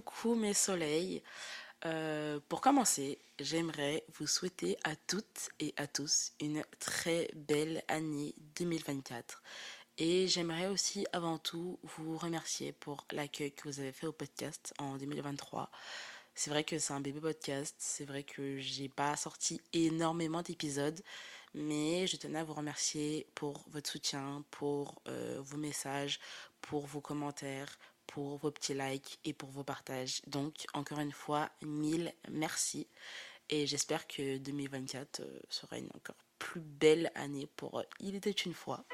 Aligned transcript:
coucou 0.00 0.34
mes 0.34 0.54
soleils. 0.54 1.22
Euh, 1.84 2.40
pour 2.48 2.60
commencer, 2.60 3.18
j'aimerais 3.38 4.04
vous 4.14 4.26
souhaiter 4.26 4.76
à 4.84 4.94
toutes 4.94 5.48
et 5.60 5.74
à 5.76 5.86
tous 5.86 6.32
une 6.40 6.64
très 6.78 7.30
belle 7.34 7.82
année 7.88 8.34
2024. 8.56 9.42
Et 9.98 10.28
j'aimerais 10.28 10.68
aussi 10.68 11.06
avant 11.12 11.38
tout 11.38 11.80
vous 11.82 12.16
remercier 12.16 12.72
pour 12.72 13.06
l'accueil 13.10 13.52
que 13.52 13.68
vous 13.68 13.80
avez 13.80 13.92
fait 13.92 14.06
au 14.06 14.12
podcast 14.12 14.72
en 14.78 14.96
2023. 14.96 15.70
C'est 16.34 16.50
vrai 16.50 16.62
que 16.62 16.78
c'est 16.78 16.92
un 16.92 17.00
bébé 17.00 17.20
podcast, 17.20 17.74
c'est 17.78 18.04
vrai 18.04 18.22
que 18.22 18.58
j'ai 18.58 18.88
pas 18.88 19.16
sorti 19.16 19.60
énormément 19.72 20.42
d'épisodes, 20.42 21.02
mais 21.54 22.06
je 22.06 22.16
tenais 22.16 22.38
à 22.38 22.44
vous 22.44 22.54
remercier 22.54 23.26
pour 23.34 23.64
votre 23.70 23.90
soutien, 23.90 24.44
pour 24.52 25.02
euh, 25.08 25.40
vos 25.42 25.56
messages, 25.56 26.20
pour 26.60 26.86
vos 26.86 27.00
commentaires, 27.00 27.76
pour 28.08 28.38
vos 28.38 28.50
petits 28.50 28.74
likes 28.74 29.20
et 29.24 29.32
pour 29.32 29.50
vos 29.50 29.62
partages. 29.62 30.20
Donc 30.26 30.66
encore 30.74 30.98
une 30.98 31.12
fois, 31.12 31.50
mille 31.62 32.12
merci 32.28 32.88
et 33.50 33.66
j'espère 33.66 34.06
que 34.08 34.38
2024 34.38 35.20
euh, 35.20 35.40
sera 35.48 35.78
une 35.78 35.90
encore 35.94 36.16
plus 36.38 36.60
belle 36.60 37.10
année 37.14 37.48
pour 37.56 37.82
Il 38.00 38.16
était 38.16 38.30
une 38.30 38.54
fois. 38.54 38.84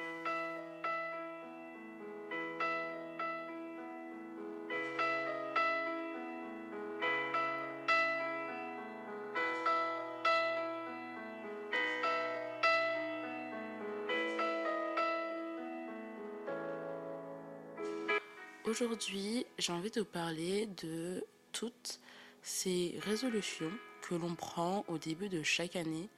Aujourd'hui, 18.67 19.45
j'ai 19.59 19.73
envie 19.75 19.91
de 19.91 20.01
parler 20.01 20.67
de 20.83 21.23
toutes 21.53 22.01
ces 22.41 22.99
résolutions 23.03 23.71
que 24.01 24.15
l'on 24.15 24.35
prend 24.35 24.87
au 24.89 24.97
début 24.97 25.29
de 25.29 25.43
chaque 25.43 25.77
année 25.77 26.09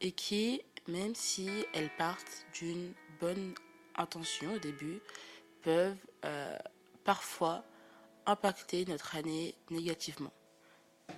et 0.00 0.10
qui, 0.10 0.62
même 0.88 1.14
si 1.14 1.48
elles 1.72 1.94
partent 1.96 2.44
d'une 2.54 2.92
bonne 3.20 3.54
intention 3.94 4.52
au 4.54 4.58
début, 4.58 5.00
peuvent 5.62 5.94
euh, 6.24 6.58
parfois 7.04 7.64
impacter 8.26 8.84
notre 8.86 9.14
année 9.14 9.54
négativement. 9.70 10.32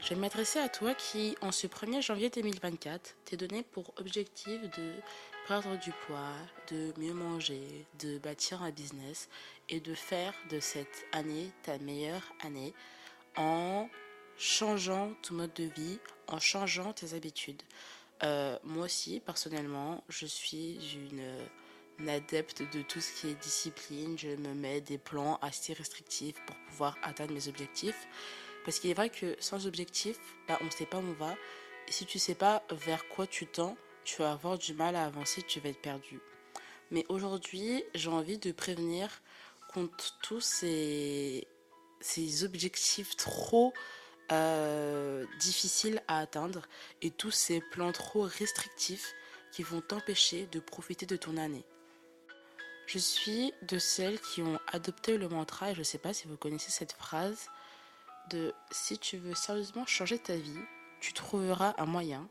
Je 0.00 0.10
vais 0.10 0.16
m'adresser 0.16 0.58
à 0.58 0.68
toi 0.68 0.94
qui, 0.94 1.36
en 1.40 1.50
ce 1.50 1.66
1er 1.66 2.02
janvier 2.02 2.28
2024, 2.30 3.16
t'es 3.24 3.36
donné 3.36 3.62
pour 3.62 3.92
objectif 3.96 4.60
de 4.76 4.92
perdre 5.46 5.78
du 5.78 5.92
poids, 6.06 6.32
de 6.70 6.92
mieux 6.98 7.14
manger, 7.14 7.86
de 8.00 8.18
bâtir 8.18 8.62
un 8.62 8.70
business 8.70 9.28
et 9.68 9.80
de 9.80 9.94
faire 9.94 10.34
de 10.50 10.60
cette 10.60 11.06
année 11.12 11.50
ta 11.62 11.78
meilleure 11.78 12.22
année 12.44 12.74
en 13.36 13.88
changeant 14.36 15.12
ton 15.22 15.34
mode 15.34 15.54
de 15.54 15.64
vie, 15.64 15.98
en 16.28 16.38
changeant 16.38 16.92
tes 16.92 17.14
habitudes. 17.14 17.62
Euh, 18.22 18.58
moi 18.64 18.84
aussi, 18.86 19.20
personnellement, 19.20 20.04
je 20.08 20.26
suis 20.26 20.78
une, 20.94 22.08
adepte 22.08 22.62
de 22.74 22.82
tout 22.82 23.00
ce 23.00 23.12
qui 23.12 23.28
est 23.28 23.34
discipline. 23.34 24.18
Je 24.18 24.28
me 24.28 24.54
mets 24.54 24.80
des 24.80 24.98
plans 24.98 25.38
assez 25.42 25.72
restrictifs 25.72 26.36
pour 26.46 26.56
pouvoir 26.68 26.96
atteindre 27.02 27.32
mes 27.32 27.48
objectifs. 27.48 28.08
Parce 28.64 28.78
qu'il 28.78 28.90
est 28.90 28.94
vrai 28.94 29.10
que 29.10 29.36
sans 29.40 29.66
objectif, 29.66 30.18
bah, 30.48 30.58
on 30.60 30.64
ne 30.64 30.70
sait 30.70 30.86
pas 30.86 30.98
où 30.98 31.04
on 31.06 31.12
va. 31.12 31.34
Et 31.86 31.92
si 31.92 32.06
tu 32.06 32.16
ne 32.16 32.20
sais 32.20 32.34
pas 32.34 32.62
vers 32.70 33.08
quoi 33.08 33.26
tu 33.26 33.46
tends, 33.46 33.76
tu 34.04 34.22
vas 34.22 34.32
avoir 34.32 34.58
du 34.58 34.74
mal 34.74 34.96
à 34.96 35.04
avancer, 35.04 35.42
tu 35.42 35.60
vas 35.60 35.68
être 35.68 35.82
perdu. 35.82 36.20
Mais 36.90 37.04
aujourd'hui, 37.08 37.84
j'ai 37.94 38.08
envie 38.08 38.38
de 38.38 38.52
prévenir 38.52 39.08
contre 39.72 40.18
tous 40.22 40.40
ces, 40.40 41.46
objectifs 42.42 43.16
trop 43.16 43.72
euh, 44.32 45.26
difficiles 45.40 46.02
à 46.08 46.20
atteindre 46.20 46.62
et 47.02 47.10
tous 47.10 47.30
ces 47.30 47.60
plans 47.60 47.92
trop 47.92 48.22
restrictifs 48.22 49.14
qui 49.52 49.62
vont 49.62 49.80
t'empêcher 49.80 50.46
de 50.46 50.60
profiter 50.60 51.06
de 51.06 51.16
ton 51.16 51.36
année. 51.36 51.64
Je 52.86 52.98
suis 52.98 53.52
de 53.62 53.78
celles 53.78 54.20
qui 54.20 54.42
ont 54.42 54.58
adopté 54.72 55.16
le 55.16 55.28
mantra, 55.28 55.70
et 55.70 55.74
je 55.74 55.78
ne 55.78 55.84
sais 55.84 55.98
pas 55.98 56.12
si 56.12 56.28
vous 56.28 56.36
connaissez 56.36 56.70
cette 56.70 56.92
phrase, 56.92 57.48
de 58.30 58.54
si 58.70 58.98
tu 58.98 59.16
veux 59.16 59.34
sérieusement 59.34 59.86
changer 59.86 60.18
ta 60.18 60.36
vie, 60.36 60.60
tu 61.00 61.12
trouveras 61.12 61.74
un 61.78 61.86
moyen, 61.86 62.28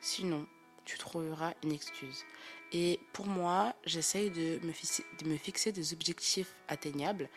sinon 0.00 0.46
tu 0.84 0.98
trouveras 0.98 1.54
une 1.62 1.72
excuse. 1.72 2.24
Et 2.72 3.00
pour 3.12 3.26
moi, 3.26 3.74
j'essaye 3.84 4.30
de 4.30 4.60
me, 4.64 5.36
fixer, 5.36 5.72
des 5.72 5.92
objectifs 5.92 6.54
atteignables 6.68 7.28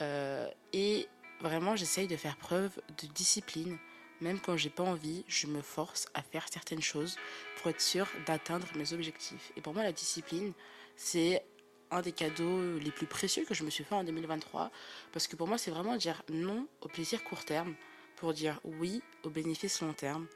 euh, 0.00 0.48
et 0.72 1.08
vraiment 1.40 1.76
j'essaye 1.76 2.06
de 2.06 2.16
faire 2.16 2.36
preuve 2.36 2.80
de 3.02 3.06
discipline. 3.08 3.78
Même 4.20 4.38
quand 4.38 4.56
j'ai 4.56 4.70
pas 4.70 4.84
envie, 4.84 5.24
je 5.26 5.46
me 5.46 5.62
force 5.62 6.06
à 6.14 6.22
faire 6.22 6.46
certaines 6.50 6.82
choses 6.82 7.16
pour 7.56 7.70
être 7.70 7.80
sûr 7.80 8.06
d'atteindre 8.26 8.66
mes 8.76 8.92
objectifs. 8.92 9.52
Et 9.56 9.60
pour 9.60 9.74
moi, 9.74 9.82
la 9.82 9.92
discipline, 9.92 10.52
c'est 10.96 11.44
un 11.92 12.00
des 12.00 12.12
cadeaux 12.12 12.78
les 12.78 12.90
plus 12.90 13.06
précieux 13.06 13.44
que 13.44 13.54
je 13.54 13.64
me 13.64 13.70
suis 13.70 13.84
fait 13.84 13.94
en 13.94 14.04
2023 14.04 14.70
parce 15.12 15.26
que 15.26 15.36
pour 15.36 15.46
moi, 15.46 15.58
c'est 15.58 15.70
vraiment 15.70 15.96
dire 15.96 16.22
non 16.32 16.66
au 16.80 16.88
plaisir 16.88 17.22
court 17.22 17.44
terme 17.44 17.74
pour 18.16 18.32
dire 18.32 18.60
oui 18.64 19.02
au 19.22 19.30
bénéfice 19.30 19.80
long 19.80 19.92
terme. 19.92 20.26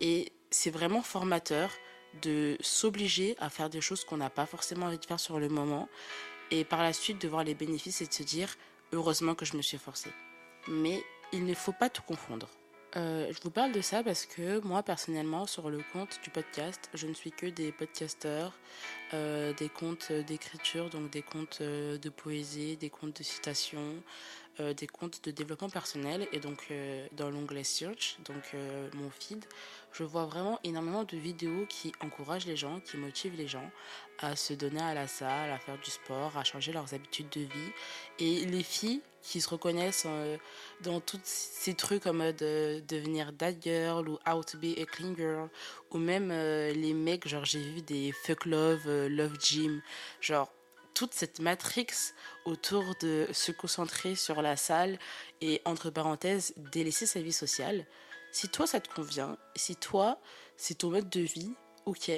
Et 0.00 0.32
c'est 0.50 0.70
vraiment 0.70 1.02
formateur 1.02 1.70
de 2.22 2.56
s'obliger 2.60 3.36
à 3.38 3.50
faire 3.50 3.70
des 3.70 3.80
choses 3.80 4.04
qu'on 4.04 4.16
n'a 4.16 4.30
pas 4.30 4.46
forcément 4.46 4.86
envie 4.86 4.98
de 4.98 5.04
faire 5.04 5.20
sur 5.20 5.38
le 5.38 5.48
moment 5.48 5.88
et 6.50 6.64
par 6.64 6.82
la 6.82 6.92
suite 6.92 7.20
de 7.20 7.28
voir 7.28 7.44
les 7.44 7.54
bénéfices 7.54 8.00
et 8.00 8.06
de 8.06 8.12
se 8.12 8.22
dire 8.22 8.54
heureusement 8.92 9.34
que 9.34 9.44
je 9.44 9.56
me 9.56 9.62
suis 9.62 9.78
forcée. 9.78 10.12
Mais 10.68 11.02
il 11.32 11.44
ne 11.44 11.54
faut 11.54 11.72
pas 11.72 11.90
tout 11.90 12.02
confondre. 12.02 12.48
Euh, 12.96 13.30
je 13.30 13.42
vous 13.42 13.50
parle 13.50 13.72
de 13.72 13.82
ça 13.82 14.02
parce 14.02 14.24
que 14.24 14.60
moi 14.66 14.82
personnellement 14.82 15.46
sur 15.46 15.68
le 15.68 15.80
compte 15.92 16.18
du 16.22 16.30
podcast, 16.30 16.88
je 16.94 17.06
ne 17.06 17.12
suis 17.12 17.30
que 17.30 17.44
des 17.44 17.70
podcasteurs, 17.70 18.54
euh, 19.12 19.52
des 19.52 19.68
comptes 19.68 20.10
d'écriture, 20.10 20.88
donc 20.88 21.10
des 21.10 21.20
comptes 21.20 21.58
euh, 21.60 21.98
de 21.98 22.08
poésie, 22.08 22.78
des 22.78 22.88
comptes 22.88 23.18
de 23.18 23.22
citation, 23.22 23.96
des 24.60 24.86
comptes 24.86 25.24
de 25.24 25.30
développement 25.30 25.70
personnel 25.70 26.26
et 26.32 26.40
donc 26.40 26.72
dans 27.12 27.30
l'onglet 27.30 27.64
search, 27.64 28.16
donc 28.24 28.54
mon 28.94 29.10
feed, 29.10 29.44
je 29.92 30.04
vois 30.04 30.26
vraiment 30.26 30.58
énormément 30.64 31.04
de 31.04 31.16
vidéos 31.16 31.66
qui 31.68 31.92
encouragent 32.00 32.46
les 32.46 32.56
gens, 32.56 32.80
qui 32.80 32.96
motivent 32.96 33.36
les 33.36 33.48
gens 33.48 33.70
à 34.18 34.36
se 34.36 34.52
donner 34.52 34.80
à 34.80 34.94
la 34.94 35.06
salle, 35.06 35.50
à 35.50 35.58
faire 35.58 35.78
du 35.78 35.90
sport, 35.90 36.36
à 36.36 36.44
changer 36.44 36.72
leurs 36.72 36.94
habitudes 36.94 37.28
de 37.30 37.40
vie. 37.40 37.72
Et 38.18 38.44
les 38.44 38.62
filles 38.62 39.00
qui 39.22 39.40
se 39.40 39.48
reconnaissent 39.48 40.06
euh, 40.06 40.36
dans 40.82 41.00
tous 41.00 41.20
ces 41.22 41.74
trucs 41.74 42.02
comme 42.02 42.18
de 42.18 42.34
euh, 42.42 42.80
devenir 42.88 43.32
that 43.36 43.60
girl 43.60 44.08
ou 44.08 44.18
how 44.26 44.42
to 44.42 44.58
be 44.58 44.78
a 44.78 44.84
clean 44.84 45.14
girl, 45.16 45.48
ou 45.90 45.98
même 45.98 46.30
euh, 46.30 46.72
les 46.72 46.94
mecs, 46.94 47.28
genre 47.28 47.44
j'ai 47.44 47.60
vu 47.60 47.82
des 47.82 48.12
fuck 48.12 48.46
love, 48.46 48.88
love 48.88 49.38
gym, 49.40 49.82
genre 50.20 50.50
toute 50.94 51.14
cette 51.14 51.40
matrix 51.40 51.86
autour 52.44 52.94
de 53.00 53.26
se 53.32 53.52
concentrer 53.52 54.14
sur 54.14 54.42
la 54.42 54.56
salle 54.56 54.98
et 55.40 55.60
entre 55.64 55.90
parenthèses 55.90 56.54
délaisser 56.56 57.06
sa 57.06 57.20
vie 57.20 57.32
sociale. 57.32 57.86
Si 58.32 58.48
toi 58.48 58.66
ça 58.66 58.80
te 58.80 58.92
convient, 58.92 59.36
si 59.56 59.76
toi 59.76 60.20
c'est 60.56 60.78
ton 60.78 60.90
mode 60.90 61.08
de 61.08 61.20
vie, 61.20 61.52
ok. 61.86 62.10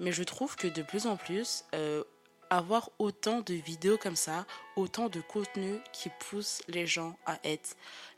Mais 0.00 0.12
je 0.12 0.22
trouve 0.22 0.56
que 0.56 0.66
de 0.66 0.82
plus 0.82 1.06
en 1.06 1.16
plus, 1.16 1.64
euh, 1.74 2.04
avoir 2.50 2.90
autant 2.98 3.40
de 3.40 3.54
vidéos 3.54 3.98
comme 3.98 4.16
ça, 4.16 4.46
autant 4.76 5.08
de 5.08 5.20
contenu 5.20 5.78
qui 5.92 6.10
pousse 6.28 6.62
les 6.68 6.86
gens 6.86 7.18
à 7.26 7.38
être 7.44 7.76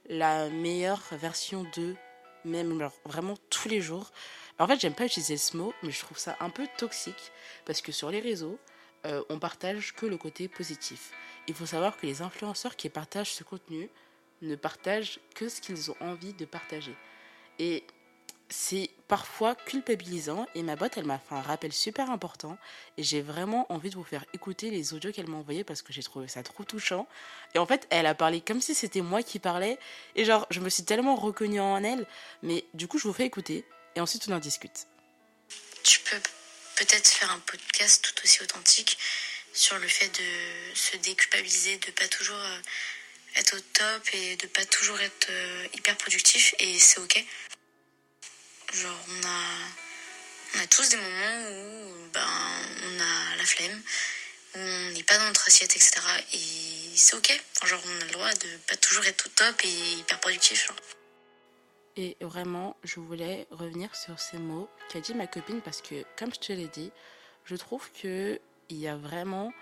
la 0.09 0.49
meilleure 0.49 1.03
version 1.12 1.65
d'eux, 1.75 1.97
même 2.44 2.88
vraiment 3.05 3.37
tous 3.50 3.69
les 3.69 3.81
jours. 3.81 4.10
En 4.59 4.66
fait, 4.66 4.81
j'aime 4.81 4.94
pas 4.94 5.06
utiliser 5.06 5.37
ce 5.37 5.56
mot, 5.56 5.72
mais 5.82 5.91
je 5.91 6.00
trouve 6.00 6.19
ça 6.19 6.37
un 6.41 6.50
peu 6.50 6.66
toxique 6.78 7.32
parce 7.65 7.81
que 7.81 7.93
sur 7.93 8.10
les 8.10 8.20
réseaux, 8.20 8.59
euh, 9.07 9.23
on 9.29 9.39
partage 9.39 9.95
que 9.95 10.07
le 10.07 10.17
côté 10.17 10.49
positif. 10.49 11.13
Il 11.47 11.55
faut 11.55 11.67
savoir 11.67 11.97
que 11.97 12.07
les 12.07 12.23
influenceurs 12.23 12.77
qui 12.77 12.89
partagent 12.89 13.33
ce 13.33 13.45
contenu 13.45 13.89
ne 14.43 14.57
partagent 14.57 15.21
que 15.35 15.49
ce 15.49 15.61
qu'ils 15.61 15.91
ont 15.91 15.97
envie 16.01 16.33
de 16.33 16.45
partager. 16.45 16.95
Et 17.59 17.85
c'est 18.50 18.91
parfois 19.09 19.55
culpabilisant 19.55 20.47
et 20.55 20.62
ma 20.62 20.75
boîte 20.75 20.97
elle 20.97 21.05
m'a 21.05 21.19
fait 21.19 21.35
un 21.35 21.43
rappel 21.43 21.73
super 21.73 22.11
important 22.11 22.56
et 22.97 23.03
j'ai 23.03 23.21
vraiment 23.21 23.71
envie 23.71 23.91
de 23.91 23.95
vous 23.95 24.05
faire 24.05 24.25
écouter 24.33 24.71
les 24.71 24.95
audios 24.95 25.12
qu'elle 25.12 25.29
m'a 25.29 25.37
envoyés 25.37 25.65
parce 25.65 25.83
que 25.83 25.93
j'ai 25.93 26.03
trouvé 26.03 26.29
ça 26.29 26.43
trop 26.43 26.65
touchant 26.65 27.06
et 27.55 27.59
en 27.59 27.67
fait 27.67 27.87
elle 27.91 28.06
a 28.06 28.15
parlé 28.15 28.41
comme 28.41 28.62
si 28.62 28.75
c'était 28.75 29.03
moi 29.03 29.23
qui 29.23 29.39
parlais 29.39 29.79
et 30.17 30.25
genre 30.25 30.47
je 30.51 30.61
me 30.61 30.71
suis 30.71 30.85
tellement 30.85 31.17
reconnue 31.17 31.61
en 31.61 31.83
elle 31.85 32.06
mais 32.43 32.65
du 32.73 32.89
coup 32.89 32.99
je 32.99 33.06
vous 33.06 33.12
fais 33.12 33.27
écouter 33.27 33.67
et 33.97 34.01
ensuite 34.01 34.27
on 34.29 34.33
en 34.33 34.39
discute. 34.39 34.87
Tu 35.85 36.01
peux 36.01 36.17
peut-être 36.79 37.09
faire 37.09 37.31
un 37.33 37.41
podcast 37.41 38.03
tout 38.05 38.23
aussi 38.23 38.41
authentique 38.43 38.99
sur 39.53 39.79
le 39.79 39.89
fait 39.89 40.09
de 40.09 40.75
se 40.77 40.97
déculpabiliser, 40.99 41.77
de 41.79 41.91
pas 41.91 42.07
toujours 42.07 42.39
euh, 42.39 42.61
être 43.37 43.57
au 43.57 43.61
top 43.61 44.09
et 44.13 44.37
de 44.37 44.47
pas 44.47 44.65
toujours 44.67 45.01
être 45.01 45.27
euh, 45.29 45.67
hyper 45.75 45.97
productif 45.97 46.55
et 46.61 46.79
c'est 46.79 47.01
ok. 47.01 47.25
Genre 48.75 49.05
on 49.09 49.27
a, 49.27 49.45
on 50.55 50.61
a 50.61 50.67
tous 50.69 50.89
des 50.89 50.97
moments 50.97 51.51
où 51.51 52.09
ben, 52.13 52.29
on 52.85 53.01
a 53.01 53.37
la 53.37 53.45
flemme, 53.45 53.83
on 54.55 54.91
n'est 54.91 55.03
pas 55.03 55.19
dans 55.19 55.27
notre 55.27 55.49
assiette, 55.49 55.75
etc. 55.75 56.01
Et 56.33 56.97
c'est 56.97 57.15
ok. 57.15 57.41
genre, 57.65 57.83
on 57.85 58.01
a 58.01 58.05
le 58.05 58.11
droit 58.11 58.33
de 58.35 58.57
pas 58.69 58.77
toujours 58.77 59.05
être 59.05 59.25
tout 59.25 59.31
top 59.31 59.65
et 59.65 59.93
hyper 59.95 60.21
productif. 60.21 60.71
Et 62.00 62.17
vraiment, 62.21 62.77
je 62.85 63.00
voulais 63.00 63.49
revenir 63.50 63.97
sur 63.97 64.21
ces 64.21 64.39
mots 64.39 64.69
qu'a 64.89 65.00
dit 65.00 65.15
ma 65.15 65.27
copine 65.27 65.61
parce 65.61 65.83
que, 65.83 66.05
comme 66.17 66.33
je 66.33 66.39
te 66.39 66.53
l'ai 66.53 66.69
dit, 66.69 66.93
je 67.45 67.56
trouve 67.56 67.91
qu'il 67.91 68.39
y 68.71 68.87
a 68.87 68.97
vraiment 68.97 69.53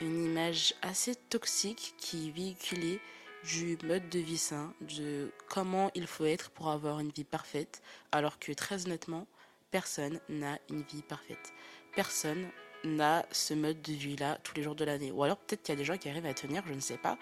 une 0.00 0.24
image 0.24 0.72
assez 0.80 1.14
toxique 1.14 1.94
qui 1.98 2.28
est 2.28 2.30
véhiculée 2.30 3.00
du 3.44 3.76
mode 3.84 4.08
de 4.08 4.18
vie 4.18 4.38
sain, 4.38 4.72
de 4.80 5.30
comment 5.50 5.90
il 5.94 6.06
faut 6.06 6.24
être 6.24 6.48
pour 6.52 6.70
avoir 6.70 7.00
une 7.00 7.10
vie 7.10 7.22
parfaite, 7.22 7.82
alors 8.12 8.38
que 8.38 8.52
très 8.52 8.86
honnêtement, 8.86 9.26
personne 9.70 10.20
n'a 10.30 10.58
une 10.70 10.84
vie 10.84 11.02
parfaite. 11.02 11.52
Personne 11.94 12.48
n'a 12.84 13.26
ce 13.30 13.52
mode 13.52 13.82
de 13.82 13.92
vie-là 13.92 14.38
tous 14.42 14.54
les 14.54 14.62
jours 14.62 14.74
de 14.74 14.86
l'année. 14.86 15.12
Ou 15.12 15.22
alors 15.22 15.36
peut-être 15.36 15.62
qu'il 15.62 15.74
y 15.74 15.76
a 15.76 15.78
des 15.78 15.84
gens 15.84 15.98
qui 15.98 16.08
arrivent 16.08 16.24
à 16.24 16.32
tenir, 16.32 16.62
je 16.66 16.72
ne 16.72 16.80
sais 16.80 16.96
pas. 16.96 17.18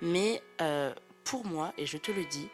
Mais 0.00 0.40
euh, 0.60 0.94
pour 1.24 1.44
moi, 1.44 1.72
et 1.76 1.86
je 1.86 1.98
te 1.98 2.12
le 2.12 2.24
dis, 2.24 2.48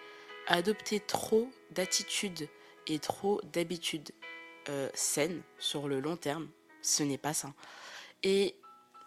adopter 0.47 1.01
trop 1.01 1.49
d'attitudes 1.71 2.49
et 2.87 2.99
trop 2.99 3.41
d'habitudes 3.53 4.11
euh, 4.69 4.89
saines 4.95 5.43
sur 5.59 5.89
le 5.89 6.01
long 6.01 6.17
terme, 6.17 6.49
ce 6.83 7.03
n'est 7.03 7.19
pas 7.19 7.35
sain. 7.35 7.55
Et 8.23 8.55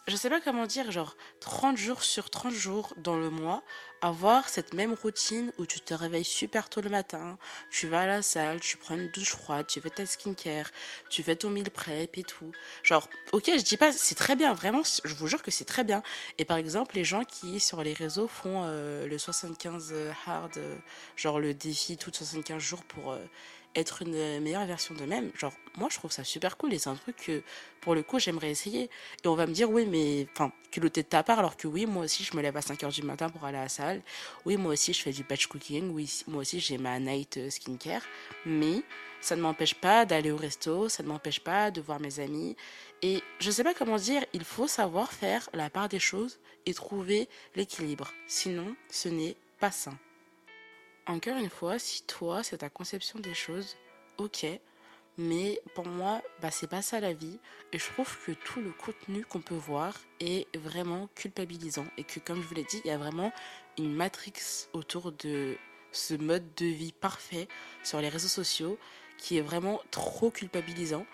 je 0.08 0.16
sais 0.16 0.30
pas 0.30 0.40
comment 0.40 0.68
dire, 0.68 0.92
genre 0.92 1.16
30 1.40 1.78
jours 1.78 2.04
sur 2.04 2.30
30 2.30 2.54
jours 2.54 2.94
dans 2.98 3.16
le 3.16 3.30
mois, 3.30 3.64
avoir 4.02 4.50
cette 4.50 4.76
même 4.76 4.94
routine 4.94 5.52
où 5.58 5.66
tu 5.66 5.80
te 5.80 5.94
réveilles 5.96 6.24
super 6.24 6.70
tôt 6.70 6.82
le 6.82 6.92
matin, 6.92 7.40
tu 7.72 7.88
vas 7.88 8.02
à 8.02 8.06
la 8.06 8.22
salle, 8.22 8.60
tu 8.60 8.78
prends 8.78 8.96
une 8.96 9.10
douche 9.10 9.32
froide, 9.32 9.66
tu 9.66 9.82
fais 9.82 9.90
ta 9.90 10.06
skincare, 10.06 10.70
tu 11.10 11.24
fais 11.24 11.36
ton 11.36 11.50
meal 11.50 11.72
prep 11.72 12.18
et 12.18 12.24
tout. 12.24 12.52
Genre, 12.84 13.10
ok, 13.32 13.50
je 13.58 13.64
dis 13.64 13.78
pas, 13.78 13.92
c'est 13.92 14.14
très 14.14 14.36
bien, 14.36 14.54
vraiment, 14.54 14.84
je 15.04 15.16
vous 15.16 15.28
jure 15.28 15.42
que 15.42 15.50
c'est 15.50 15.66
très 15.66 15.84
bien. 15.84 16.04
Et 16.38 16.46
par 16.46 16.58
exemple, 16.58 16.96
les 16.96 17.04
gens 17.04 17.24
qui 17.24 17.60
sur 17.60 17.82
les 17.84 17.94
réseaux 17.94 18.28
font 18.28 18.62
euh, 18.66 19.08
le 19.08 19.18
75 19.18 19.94
hard, 20.28 20.58
euh, 20.58 20.76
genre 21.16 21.40
le 21.40 21.56
défi 21.56 21.98
tout 21.98 22.12
75 22.14 22.62
jours 22.62 22.84
pour 22.84 23.14
euh, 23.14 23.20
être 23.76 24.02
une 24.02 24.40
meilleure 24.40 24.66
version 24.66 24.96
d'eux-mêmes, 24.96 25.32
genre, 25.36 25.54
moi, 25.78 25.90
je 25.92 25.98
trouve 25.98 26.12
ça 26.12 26.24
super 26.24 26.58
cool 26.58 26.74
et 26.74 26.80
c'est 26.80 26.90
un 26.90 26.96
truc 26.96 27.16
que, 27.18 27.44
pour 27.82 27.96
le 27.96 28.04
coup, 28.04 28.20
j'aimerais 28.20 28.50
essayer. 28.50 28.90
Et 29.24 29.28
on 29.28 29.36
va 29.36 29.46
me 29.46 29.54
dire, 29.54 29.70
oui, 29.70 29.86
mais, 29.86 30.28
enfin, 30.34 30.52
culotté 30.72 31.04
de 31.04 31.08
ta 31.08 31.24
part, 31.24 31.40
alors 31.40 31.58
que 31.58 31.68
oui, 31.68 31.86
moi 31.86 32.06
aussi, 32.06 32.24
je 32.24 32.36
me 32.36 32.42
lève 32.42 32.56
à 32.56 32.62
5 32.62 32.84
heures 32.84 32.92
du 32.92 33.04
matin 33.04 33.30
pour 33.30 33.44
aller 33.46 33.58
à 33.58 33.64
la 33.64 33.70
salle. 33.70 34.02
Oui, 34.46 34.58
moi 34.58 34.74
aussi, 34.74 34.94
je 34.94 35.02
fais 35.02 35.12
du 35.12 35.24
batch 35.24 35.48
cooking. 35.48 35.92
Oui, 35.92 36.24
moi 36.28 36.42
aussi, 36.42 36.60
j'ai 36.60 36.78
ma 36.78 37.00
night 37.00 37.38
euh, 37.38 37.50
skincare. 37.50 38.04
Mais, 38.46 38.84
ça 39.22 39.36
ne 39.36 39.42
m'empêche 39.42 39.74
pas 39.74 40.06
d'aller 40.06 40.32
au 40.32 40.38
resto, 40.38 40.88
ça 40.88 41.02
ne 41.02 41.08
m'empêche 41.08 41.40
pas 41.40 41.72
de 41.72 41.82
voir 41.82 42.00
mes 42.00 42.20
amis. 42.20 42.56
Et 43.02 43.24
je 43.40 43.52
sais 43.52 43.64
pas 43.64 43.74
comment 43.74 43.98
dire, 43.98 44.24
il 44.34 44.44
faut 44.44 44.68
savoir 44.68 45.12
faire 45.12 45.50
la 45.54 45.70
part 45.70 45.90
des 45.90 46.00
choses 46.00 46.40
et 46.66 46.74
trouver 46.74 47.28
l'équilibre. 47.56 48.12
Sinon, 48.28 48.76
ce 48.90 49.10
n'est 49.10 49.36
pas 49.60 49.72
sain. 49.72 49.98
Encore 51.08 51.38
une 51.38 51.50
fois, 51.50 51.78
si 51.78 52.02
toi, 52.04 52.42
c'est 52.42 52.58
ta 52.58 52.70
conception 52.70 53.20
des 53.20 53.36
choses, 53.36 53.76
ok. 54.18 54.46
Mais 55.18 55.62
pour 55.76 55.86
moi, 55.86 56.22
bah, 56.42 56.50
c'est 56.52 56.68
pas 56.68 56.82
ça 56.82 57.00
la 57.00 57.14
vie. 57.14 57.40
Et 57.72 57.78
je 57.78 57.86
trouve 57.92 58.18
que 58.26 58.32
tout 58.32 58.60
le 58.60 58.72
contenu 58.72 59.24
qu'on 59.24 59.42
peut 59.42 59.56
voir 59.56 59.94
est 60.20 60.48
vraiment 60.58 61.08
culpabilisant. 61.16 61.86
Et 61.98 62.04
que, 62.04 62.20
comme 62.20 62.42
je 62.42 62.48
vous 62.48 62.56
l'ai 62.56 62.64
dit, 62.64 62.82
il 62.84 62.88
y 62.88 62.92
a 62.92 62.98
vraiment 62.98 63.32
une 63.78 63.94
matrix 63.94 64.68
autour 64.74 65.12
de 65.12 65.58
ce 65.92 66.16
mode 66.16 66.44
de 66.58 66.66
vie 66.66 66.92
parfait 66.92 67.48
sur 67.84 68.02
les 68.02 68.10
réseaux 68.10 68.28
sociaux 68.28 68.78
qui 69.18 69.38
est 69.38 69.42
vraiment 69.42 69.82
trop 69.92 70.32
culpabilisant. 70.32 71.06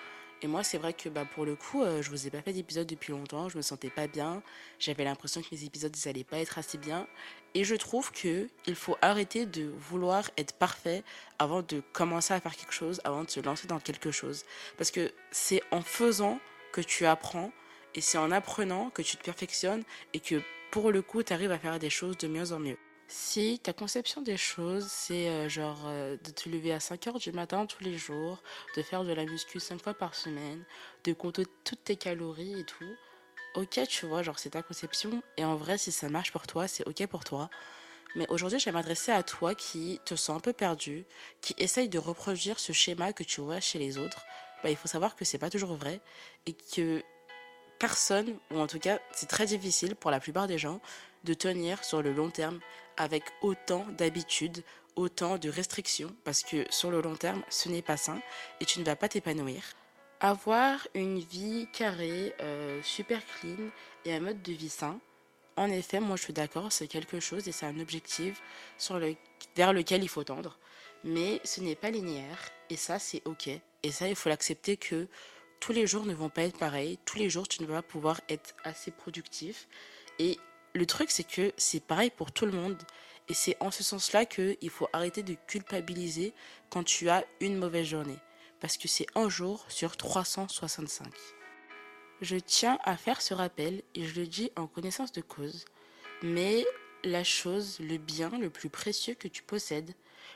Et 0.44 0.48
moi, 0.48 0.64
c'est 0.64 0.80
vrai 0.80 0.94
que 0.94 1.08
bah, 1.08 1.26
pour 1.26 1.46
le 1.46 1.56
coup, 1.56 1.84
euh, 1.84 2.02
je 2.02 2.10
vous 2.10 2.26
ai 2.26 2.32
pas 2.32 2.42
fait 2.42 2.54
d'épisode 2.54 2.88
depuis 2.88 3.12
longtemps, 3.12 3.48
je 3.48 3.58
me 3.58 3.62
sentais 3.62 3.92
pas 3.92 4.08
bien, 4.08 4.42
j'avais 4.80 5.04
l'impression 5.04 5.42
que 5.42 5.48
mes 5.52 5.64
épisodes 5.66 5.96
ils 5.96 6.10
allaient 6.10 6.24
pas 6.24 6.40
être 6.40 6.58
assez 6.58 6.80
bien. 6.80 7.08
Et 7.54 7.64
je 7.64 7.76
trouve 7.76 8.12
que 8.12 8.48
il 8.66 8.76
faut 8.76 8.98
arrêter 9.02 9.46
de 9.46 9.72
vouloir 9.78 10.30
être 10.38 10.54
parfait 10.54 11.04
avant 11.38 11.62
de 11.62 11.82
commencer 11.92 12.34
à 12.34 12.40
faire 12.40 12.56
quelque 12.56 12.74
chose, 12.74 13.02
avant 13.04 13.24
de 13.24 13.30
se 13.30 13.42
lancer 13.42 13.68
dans 13.68 13.80
quelque 13.80 14.12
chose. 14.12 14.46
Parce 14.78 14.92
que 14.92 15.12
c'est 15.32 15.62
en 15.72 15.82
faisant 15.82 16.40
que 16.72 16.82
tu 16.82 17.06
apprends, 17.06 17.52
et 17.94 18.02
c'est 18.02 18.18
en 18.18 18.32
apprenant 18.32 18.90
que 18.90 19.02
tu 19.02 19.18
te 19.18 19.24
perfectionnes, 19.24 19.84
et 20.14 20.20
que 20.20 20.42
pour 20.72 20.92
le 20.92 21.02
coup, 21.02 21.24
tu 21.24 21.34
arrives 21.34 21.52
à 21.52 21.60
faire 21.60 21.80
des 21.80 21.90
choses 21.90 22.18
de 22.18 22.28
mieux 22.28 22.54
en 22.54 22.60
mieux. 22.60 22.78
Si 23.10 23.60
ta 23.62 23.74
conception 23.74 24.22
des 24.22 24.38
choses, 24.38 24.88
c'est 24.88 25.28
euh, 25.28 25.50
genre 25.50 25.82
euh, 25.88 26.16
de 26.24 26.32
te 26.32 26.48
lever 26.48 26.72
à 26.72 26.80
5 26.80 27.08
heures 27.08 27.20
du 27.20 27.34
matin 27.34 27.66
tous 27.66 27.84
les 27.84 27.98
jours, 27.98 28.42
de 28.78 28.82
faire 28.82 29.04
de 29.04 29.12
la 29.12 29.26
muscu 29.26 29.60
5 29.60 29.82
fois 29.84 29.94
par 29.94 30.16
semaine, 30.16 30.64
de 31.04 31.12
compter 31.12 31.44
toutes 31.66 31.84
tes 31.84 31.98
calories 31.98 32.58
et 32.58 32.64
tout, 32.64 32.96
ok, 33.56 33.82
tu 33.88 34.06
vois, 34.06 34.24
genre 34.24 34.40
c'est 34.40 34.52
ta 34.52 34.62
conception. 34.64 35.22
Et 35.38 35.46
en 35.46 35.56
vrai, 35.56 35.78
si 35.78 35.92
ça 35.92 36.10
marche 36.10 36.32
pour 36.32 36.48
toi, 36.48 36.68
c'est 36.68 36.88
ok 36.88 37.08
pour 37.08 37.24
toi. 37.24 37.50
Mais 38.16 38.28
aujourd'hui, 38.30 38.60
je 38.60 38.66
vais 38.66 38.72
m'adresser 38.72 39.12
à 39.12 39.24
toi 39.24 39.56
qui 39.56 40.00
te 40.06 40.16
sens 40.16 40.38
un 40.38 40.40
peu 40.40 40.54
perdu, 40.54 41.06
qui 41.42 41.56
essaye 41.58 41.88
de 41.88 41.98
reproduire 41.98 42.60
ce 42.60 42.74
schéma 42.74 43.14
que 43.14 43.24
tu 43.24 43.42
vois 43.42 43.60
chez 43.60 43.80
les 43.80 43.98
autres. 43.98 44.26
Bah, 44.64 44.70
il 44.70 44.76
faut 44.76 44.88
savoir 44.88 45.16
que 45.16 45.26
c'est 45.26 45.38
pas 45.38 45.50
toujours 45.50 45.76
vrai 45.76 46.02
et 46.46 46.54
que 46.54 47.02
personne, 47.80 48.38
ou 48.52 48.60
en 48.60 48.68
tout 48.68 48.80
cas, 48.80 49.00
c'est 49.14 49.28
très 49.28 49.46
difficile 49.46 49.96
pour 49.96 50.12
la 50.12 50.20
plupart 50.20 50.48
des 50.48 50.58
gens 50.58 50.82
de 51.24 51.34
tenir 51.34 51.84
sur 51.84 52.02
le 52.02 52.14
long 52.14 52.30
terme 52.30 52.60
avec 52.98 53.24
autant 53.42 53.86
d'habitudes, 53.98 54.64
autant 54.96 55.38
de 55.38 55.50
restrictions, 55.50 56.14
parce 56.24 56.44
que 56.44 56.66
sur 56.70 56.92
le 56.92 57.02
long 57.02 57.16
terme, 57.16 57.42
ce 57.50 57.70
n'est 57.70 57.82
pas 57.82 57.98
sain 57.98 58.22
et 58.60 58.66
tu 58.66 58.80
ne 58.80 58.86
vas 58.86 58.96
pas 58.96 59.08
t'épanouir. 59.08 59.64
Avoir 60.24 60.88
une 60.94 61.18
vie 61.20 61.68
carrée, 61.74 62.36
euh, 62.42 62.80
super 62.84 63.22
clean 63.26 63.58
et 64.06 64.14
un 64.14 64.20
mode 64.20 64.44
de 64.44 64.52
vie 64.52 64.70
sain, 64.70 65.00
en 65.58 65.72
effet, 65.72 66.00
moi 66.00 66.16
je 66.16 66.22
suis 66.22 66.34
d'accord, 66.34 66.72
c'est 66.72 66.88
quelque 66.88 67.20
chose 67.20 67.48
et 67.48 67.52
c'est 67.52 67.66
un 67.66 67.80
objectif 67.80 68.40
vers 69.56 69.74
lequel 69.74 70.04
il 70.04 70.08
faut 70.08 70.24
tendre. 70.24 70.60
Mais 71.04 71.42
ce 71.44 71.60
n'est 71.62 71.76
pas 71.76 71.90
linéaire 71.90 72.38
et 72.70 72.76
ça 72.76 73.00
c'est 73.00 73.24
ok. 73.26 73.50
Et 73.82 73.92
ça, 73.92 74.08
il 74.08 74.16
faut 74.16 74.30
l'accepter 74.30 74.78
que 74.78 75.08
tous 75.60 75.72
les 75.72 75.88
jours 75.88 76.06
ne 76.06 76.14
vont 76.14 76.30
pas 76.30 76.44
être 76.44 76.60
pareils. 76.60 77.00
Tous 77.04 77.18
les 77.18 77.32
jours, 77.32 77.48
tu 77.48 77.64
ne 77.64 77.68
vas 77.68 77.82
pas 77.82 77.88
pouvoir 77.88 78.22
être 78.30 78.54
assez 78.64 78.92
productif. 78.92 79.68
Et 80.20 80.38
le 80.76 80.86
truc, 80.86 81.10
c'est 81.10 81.28
que 81.28 81.52
c'est 81.58 81.84
pareil 81.84 82.12
pour 82.12 82.32
tout 82.32 82.46
le 82.46 82.52
monde. 82.52 82.78
Et 83.28 83.34
c'est 83.34 83.58
en 83.60 83.72
ce 83.72 83.84
sens-là 83.84 84.26
qu'il 84.26 84.70
faut 84.70 84.88
arrêter 84.94 85.24
de 85.24 85.36
culpabiliser 85.48 86.34
quand 86.70 86.84
tu 86.84 87.10
as 87.10 87.26
une 87.40 87.58
mauvaise 87.58 87.88
journée. 87.88 88.20
Parce 88.62 88.78
que 88.78 88.88
c'est 88.88 89.08
un 89.16 89.28
jour 89.28 89.66
sur 89.68 89.98
365. 89.98 91.12
Je 92.22 92.38
tiens 92.38 92.78
à 92.84 92.96
faire 92.96 93.22
ce 93.22 93.34
rappel 93.34 93.82
et 93.96 94.06
je 94.06 94.20
le 94.20 94.28
dis 94.28 94.52
en 94.56 94.68
connaissance 94.68 95.12
de 95.12 95.22
cause. 95.22 95.66
Mais 96.22 96.66
la 97.04 97.24
chose, 97.24 97.80
le 97.80 97.98
bien 97.98 98.30
le 98.30 98.52
plus 98.52 98.70
précieux 98.70 99.16
que 99.16 99.28
tu 99.28 99.42
possèdes, 99.42 99.96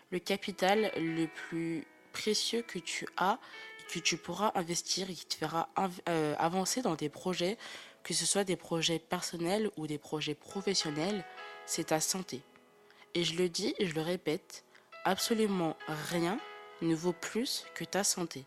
le 0.10 0.18
capital 0.18 0.92
le 0.98 1.28
plus 1.28 1.86
précieux 2.12 2.64
que 2.64 2.80
tu 2.80 3.08
as, 3.18 3.40
que 3.88 4.00
tu 4.00 4.18
pourras 4.18 4.52
investir 4.56 5.10
et 5.12 5.14
qui 5.14 5.28
te 5.28 5.36
fera 5.36 5.70
euh, 6.10 6.36
avancer 6.40 6.82
dans 6.82 6.96
tes 6.96 7.10
projets, 7.10 7.58
que 8.04 8.16
ce 8.16 8.26
soit 8.26 8.44
des 8.44 8.56
projets 8.56 8.98
personnels 8.98 9.70
ou 9.78 9.86
des 9.86 10.00
projets 10.00 10.34
professionnels, 10.34 11.24
c'est 11.68 11.86
ta 11.86 12.00
santé. 12.00 12.42
Et 13.14 13.24
je 13.24 13.36
le 13.36 13.48
dis 13.48 13.76
et 13.78 13.86
je 13.86 13.94
le 13.94 14.02
répète, 14.02 14.64
absolument 15.04 15.78
rien 16.10 16.40
ne 16.82 16.96
vaut 16.96 17.14
plus 17.14 17.66
que 17.76 17.84
ta 17.84 18.04
santé. 18.04 18.46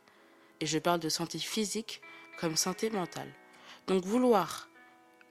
Et 0.61 0.67
je 0.67 0.79
parle 0.79 1.01
de 1.01 1.09
santé 1.09 1.39
physique 1.39 2.01
comme 2.39 2.57
santé 2.57 2.91
mentale. 2.91 3.33
Donc 3.87 4.05
vouloir 4.05 4.69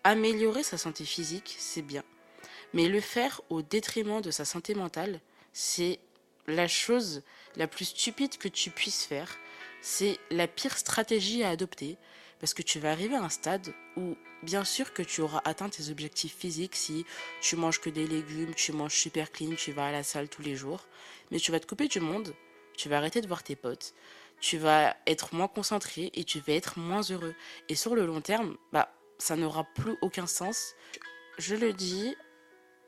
améliorer 0.04 0.64
sa 0.64 0.78
santé 0.78 1.06
physique, 1.06 1.56
c'est 1.60 1.82
bien. 1.82 2.04
Mais 2.74 2.88
le 2.88 3.02
faire 3.02 3.42
au 3.50 3.62
détriment 3.62 4.22
de 4.22 4.32
sa 4.32 4.46
santé 4.46 4.74
mentale, 4.74 5.20
c'est 5.54 6.00
la 6.48 6.68
chose 6.68 7.24
la 7.56 7.68
plus 7.68 7.86
stupide 7.86 8.38
que 8.38 8.48
tu 8.48 8.70
puisses 8.70 9.06
faire. 9.06 9.38
C'est 9.82 10.18
la 10.32 10.48
pire 10.48 10.78
stratégie 10.78 11.44
à 11.44 11.50
adopter 11.50 11.98
parce 12.40 12.54
que 12.54 12.62
tu 12.62 12.80
vas 12.80 12.92
arriver 12.92 13.16
à 13.16 13.24
un 13.24 13.30
stade 13.30 13.74
où, 13.96 14.16
bien 14.44 14.64
sûr 14.64 14.94
que 14.94 15.02
tu 15.02 15.22
auras 15.22 15.42
atteint 15.44 15.70
tes 15.70 15.90
objectifs 15.90 16.36
physiques 16.36 16.76
si 16.76 17.06
tu 17.42 17.56
manges 17.56 17.82
que 17.82 17.90
des 17.90 18.08
légumes, 18.08 18.54
tu 18.54 18.72
manges 18.72 18.96
super 18.96 19.32
clean, 19.32 19.56
tu 19.56 19.72
vas 19.72 19.88
à 19.88 19.92
la 19.92 20.04
salle 20.04 20.30
tous 20.30 20.42
les 20.42 20.56
jours, 20.56 20.86
mais 21.32 21.40
tu 21.40 21.52
vas 21.52 21.60
te 21.60 21.66
couper 21.66 21.88
du 21.88 22.00
monde, 22.00 22.34
tu 22.78 22.88
vas 22.88 22.98
arrêter 22.98 23.22
de 23.22 23.28
voir 23.28 23.44
tes 23.44 23.56
potes, 23.56 23.94
tu 24.40 24.58
vas 24.58 24.96
être 25.06 25.34
moins 25.34 25.48
concentré 25.48 26.12
et 26.14 26.24
tu 26.24 26.40
vas 26.40 26.54
être 26.54 26.80
moins 26.80 27.02
heureux. 27.02 27.36
Et 27.70 27.76
sur 27.76 27.96
le 27.96 28.06
long 28.06 28.22
terme, 28.22 28.56
bah, 28.72 28.90
ça 29.18 29.36
n'aura 29.36 29.64
plus 29.64 29.98
aucun 30.02 30.28
sens. 30.28 30.76
Je 31.38 31.56
le 31.56 31.74
dis, 31.74 32.16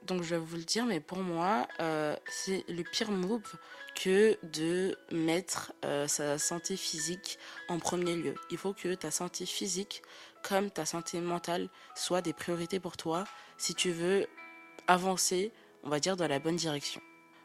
donc 0.04 0.24
je 0.24 0.36
vais 0.36 0.38
vous 0.38 0.56
le 0.56 0.64
dire, 0.64 0.86
mais 0.86 1.00
pour 1.00 1.20
moi, 1.20 1.68
euh, 1.82 2.16
c'est 2.28 2.64
le 2.70 2.84
pire 2.84 3.12
move 3.12 3.56
que 3.96 4.38
de 4.44 4.98
mettre 5.12 5.74
euh, 5.86 6.08
sa 6.08 6.38
santé 6.38 6.78
physique 6.78 7.38
en 7.68 7.80
premier 7.80 8.16
lieu. 8.16 8.36
Il 8.52 8.58
faut 8.58 8.74
que 8.74 8.94
ta 8.94 9.12
santé 9.12 9.46
physique 9.46 10.04
comme 10.44 10.72
ta 10.72 10.86
santé 10.86 11.20
mentale 11.20 11.70
soient 11.96 12.22
des 12.22 12.34
priorités 12.34 12.80
pour 12.80 12.96
toi 12.96 13.26
si 13.58 13.76
tu 13.76 13.92
veux 13.92 14.28
avancer, 14.88 15.52
on 15.84 15.90
va 15.90 16.00
dire, 16.00 16.16
dans 16.16 16.28
la 16.28 16.40
bonne 16.40 16.56
direction. 16.56 17.02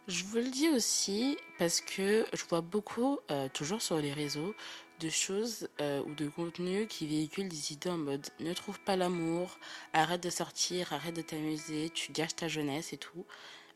Je 0.06 0.24
vous 0.24 0.36
le 0.36 0.50
dis 0.50 0.68
aussi 0.68 1.38
parce 1.58 1.80
que 1.80 2.26
je 2.34 2.44
vois 2.44 2.60
beaucoup, 2.60 3.18
euh, 3.30 3.48
toujours 3.48 3.80
sur 3.80 3.96
les 3.96 4.12
réseaux, 4.12 4.54
de 5.00 5.08
choses 5.08 5.68
euh, 5.80 6.02
ou 6.02 6.14
de 6.14 6.28
contenus 6.28 6.86
qui 6.90 7.06
véhiculent 7.06 7.48
des 7.48 7.72
idées 7.72 7.88
en 7.88 7.96
mode 7.96 8.26
ne 8.38 8.52
trouve 8.52 8.78
pas 8.80 8.96
l'amour, 8.96 9.58
arrête 9.94 10.22
de 10.22 10.28
sortir, 10.28 10.92
arrête 10.92 11.16
de 11.16 11.22
t'amuser, 11.22 11.88
tu 11.88 12.12
gâches 12.12 12.36
ta 12.36 12.48
jeunesse 12.48 12.92
et 12.92 12.98
tout. 12.98 13.24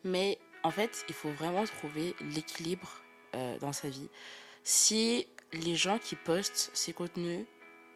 Mais 0.05 0.39
en 0.65 0.71
fait, 0.71 1.05
il 1.09 1.15
faut 1.15 1.31
vraiment 1.31 1.65
trouver 1.65 2.15
l'équilibre 2.21 3.03
euh, 3.35 3.59
dans 3.59 3.73
sa 3.73 3.89
vie. 3.89 4.11
Si 4.65 5.27
les 5.55 5.77
gens 5.77 5.99
qui 5.99 6.15
postent 6.15 6.71
ces 6.75 6.93
contenus, 6.93 7.47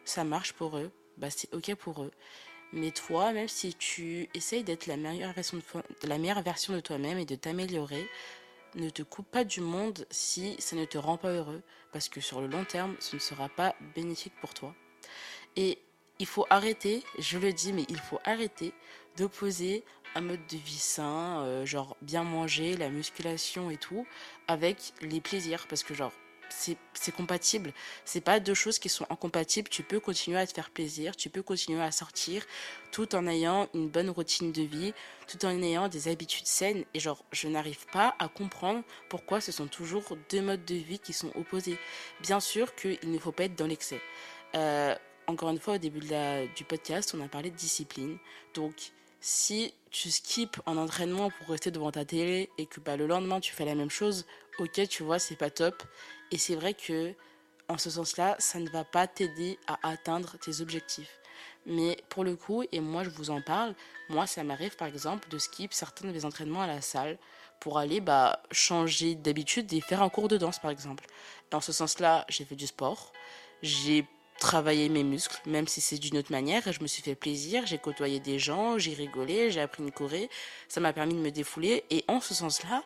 ça 0.05 0.23
marche 0.23 0.53
pour 0.53 0.77
eux, 0.77 0.91
bah 1.17 1.29
c'est 1.29 1.53
ok 1.53 1.75
pour 1.75 2.01
eux. 2.03 2.11
Mais 2.73 2.89
toi, 2.89 3.33
même 3.33 3.47
si 3.47 3.75
tu 3.75 4.27
essayes 4.33 4.63
d'être 4.63 4.87
la 4.87 4.97
meilleure 4.97 5.33
version 5.33 5.57
de, 6.73 6.79
toi-même 6.79 7.19
et 7.19 7.25
de 7.25 7.35
t'améliorer, 7.35 8.09
ne 8.73 8.89
te 8.89 9.03
coupe 9.03 9.29
pas 9.29 9.43
du 9.43 9.61
monde 9.61 10.07
si 10.09 10.55
ça 10.57 10.75
ne 10.75 10.85
te 10.85 10.97
rend 10.97 11.17
pas 11.17 11.29
heureux, 11.29 11.61
parce 11.91 12.09
que 12.09 12.19
sur 12.19 12.41
le 12.41 12.47
long 12.47 12.65
terme, 12.65 12.95
ce 12.99 13.15
ne 13.15 13.21
sera 13.21 13.47
pas 13.47 13.75
bénéfique 13.93 14.33
pour 14.41 14.55
toi. 14.55 14.73
Et 15.55 15.77
il 16.17 16.25
faut 16.25 16.47
arrêter, 16.49 17.03
je 17.19 17.37
le 17.37 17.53
dis, 17.53 17.73
mais 17.73 17.85
il 17.89 17.99
faut 17.99 18.19
arrêter 18.25 18.73
d'opposer 19.17 19.83
un 20.15 20.21
mode 20.21 20.45
de 20.47 20.57
vie 20.57 20.79
sain, 20.79 21.43
euh, 21.43 21.65
genre 21.67 21.95
bien 22.01 22.23
manger, 22.23 22.75
la 22.75 22.89
musculation 22.89 23.69
et 23.69 23.77
tout, 23.77 24.07
avec 24.47 24.93
les 25.01 25.21
plaisirs, 25.21 25.67
parce 25.67 25.83
que 25.83 25.93
genre 25.93 26.11
c'est 26.93 27.11
compatible. 27.11 27.73
C'est 28.05 28.21
pas 28.21 28.39
deux 28.39 28.53
choses 28.53 28.79
qui 28.79 28.89
sont 28.89 29.05
incompatibles. 29.09 29.69
Tu 29.69 29.83
peux 29.83 29.99
continuer 29.99 30.37
à 30.37 30.47
te 30.47 30.53
faire 30.53 30.69
plaisir, 30.69 31.15
tu 31.15 31.29
peux 31.29 31.43
continuer 31.43 31.81
à 31.81 31.91
sortir 31.91 32.45
tout 32.91 33.15
en 33.15 33.27
ayant 33.27 33.67
une 33.73 33.89
bonne 33.89 34.09
routine 34.09 34.51
de 34.51 34.61
vie, 34.61 34.93
tout 35.27 35.45
en 35.45 35.49
ayant 35.49 35.87
des 35.87 36.07
habitudes 36.07 36.47
saines. 36.47 36.85
Et 36.93 36.99
genre, 36.99 37.23
je 37.31 37.47
n'arrive 37.47 37.85
pas 37.91 38.15
à 38.19 38.27
comprendre 38.27 38.83
pourquoi 39.09 39.41
ce 39.41 39.51
sont 39.51 39.67
toujours 39.67 40.03
deux 40.29 40.41
modes 40.41 40.65
de 40.65 40.75
vie 40.75 40.99
qui 40.99 41.13
sont 41.13 41.31
opposés. 41.35 41.77
Bien 42.21 42.39
sûr 42.39 42.75
qu'il 42.75 43.11
ne 43.11 43.17
faut 43.17 43.31
pas 43.31 43.45
être 43.45 43.55
dans 43.55 43.67
l'excès. 43.67 44.01
Euh, 44.55 44.95
encore 45.27 45.49
une 45.49 45.59
fois, 45.59 45.75
au 45.75 45.77
début 45.79 46.01
du 46.55 46.63
podcast, 46.63 47.15
on 47.17 47.23
a 47.23 47.27
parlé 47.27 47.49
de 47.49 47.55
discipline. 47.55 48.17
Donc, 48.53 48.91
si 49.23 49.73
tu 49.89 50.11
skips 50.11 50.59
un 50.65 50.75
entraînement 50.75 51.29
pour 51.29 51.47
rester 51.47 51.71
devant 51.71 51.93
ta 51.93 52.03
télé 52.03 52.49
et 52.57 52.65
que 52.65 52.81
bah, 52.81 52.97
le 52.97 53.07
lendemain 53.07 53.39
tu 53.39 53.53
fais 53.53 53.63
la 53.63 53.73
même 53.73 53.89
chose, 53.89 54.25
ok, 54.59 54.85
tu 54.89 55.01
vois, 55.03 55.17
c'est 55.17 55.37
pas 55.37 55.49
top. 55.49 55.81
Et 56.31 56.37
c'est 56.37 56.55
vrai 56.55 56.73
que, 56.73 57.13
en 57.69 57.77
ce 57.77 57.89
sens-là, 57.89 58.35
ça 58.39 58.59
ne 58.59 58.69
va 58.69 58.83
pas 58.83 59.07
t'aider 59.07 59.57
à 59.65 59.79
atteindre 59.87 60.37
tes 60.39 60.59
objectifs. 60.59 61.21
Mais 61.65 61.95
pour 62.09 62.25
le 62.25 62.35
coup, 62.35 62.65
et 62.73 62.81
moi 62.81 63.05
je 63.05 63.09
vous 63.11 63.29
en 63.29 63.41
parle, 63.41 63.73
moi 64.09 64.27
ça 64.27 64.43
m'arrive 64.43 64.75
par 64.75 64.89
exemple 64.89 65.29
de 65.29 65.37
skip 65.37 65.73
certains 65.73 66.09
de 66.09 66.11
mes 66.11 66.25
entraînements 66.25 66.61
à 66.61 66.67
la 66.67 66.81
salle 66.81 67.17
pour 67.61 67.79
aller 67.79 68.01
bah, 68.01 68.43
changer 68.51 69.15
d'habitude 69.15 69.71
et 69.71 69.79
faire 69.79 70.01
un 70.01 70.09
cours 70.09 70.27
de 70.27 70.35
danse 70.35 70.59
par 70.59 70.69
exemple. 70.69 71.05
Dans 71.49 71.61
ce 71.61 71.71
sens-là, 71.71 72.25
j'ai 72.27 72.43
fait 72.43 72.57
du 72.57 72.67
sport, 72.67 73.13
j'ai 73.61 74.05
travaillé 74.43 74.89
mes 74.89 75.03
muscles, 75.03 75.39
même 75.45 75.67
si 75.67 75.79
c'est 75.79 75.97
d'une 75.97 76.17
autre 76.17 76.31
manière, 76.31 76.61
je 76.71 76.81
me 76.81 76.87
suis 76.87 77.01
fait 77.01 77.15
plaisir, 77.15 77.65
j'ai 77.65 77.77
côtoyé 77.77 78.19
des 78.19 78.39
gens, 78.39 78.77
j'ai 78.77 78.93
rigolé, 78.93 79.51
j'ai 79.51 79.61
appris 79.61 79.81
une 79.81 79.91
choré, 79.91 80.29
ça 80.67 80.81
m'a 80.81 80.91
permis 80.91 81.13
de 81.13 81.19
me 81.19 81.31
défouler, 81.31 81.85
et 81.89 82.03
en 82.09 82.19
ce 82.19 82.33
sens-là, 82.33 82.83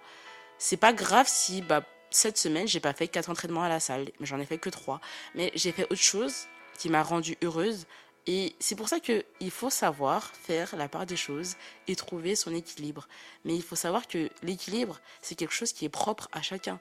c'est 0.60 0.78
pas 0.78 0.94
grave 0.94 1.28
si 1.28 1.64
bah, 1.64 1.84
cette 2.12 2.38
semaine, 2.38 2.68
j'ai 2.68 2.80
pas 2.80 2.94
fait 2.94 3.08
quatre 3.08 3.32
entraînements 3.32 3.64
à 3.64 3.70
la 3.70 3.80
salle, 3.80 4.12
mais 4.20 4.28
j'en 4.28 4.40
ai 4.40 4.46
fait 4.46 4.60
que 4.60 4.70
trois. 4.70 5.02
Mais 5.34 5.52
j'ai 5.56 5.72
fait 5.72 5.86
autre 5.86 5.96
chose 5.96 6.46
qui 6.78 6.90
m'a 6.90 7.04
rendue 7.04 7.38
heureuse. 7.44 7.86
Et 8.28 8.56
c'est 8.60 8.76
pour 8.76 8.90
ça 8.90 9.00
qu'il 9.00 9.52
faut 9.52 9.70
savoir 9.70 10.32
faire 10.36 10.76
la 10.76 10.88
part 10.88 11.06
des 11.06 11.16
choses 11.16 11.56
et 11.88 11.96
trouver 11.96 12.36
son 12.36 12.54
équilibre. 12.54 13.08
Mais 13.46 13.56
il 13.56 13.64
faut 13.64 13.76
savoir 13.76 14.08
que 14.08 14.30
l'équilibre, 14.44 15.00
c'est 15.22 15.36
quelque 15.36 15.54
chose 15.54 15.74
qui 15.74 15.86
est 15.86 15.90
propre 15.90 16.30
à 16.32 16.42
chacun. 16.42 16.80